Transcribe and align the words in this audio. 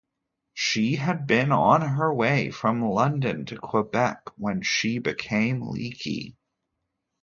She 0.55 0.95
had 0.95 1.27
been 1.27 1.51
on 1.51 1.81
her 1.83 2.11
way 2.11 2.49
from 2.49 2.81
London 2.81 3.45
to 3.45 3.55
Quebec 3.55 4.29
when 4.35 4.63
she 4.63 4.97
became 4.97 5.61
leaky. 5.61 6.35